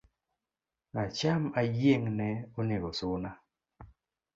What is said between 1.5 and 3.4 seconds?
ayiengne onego suna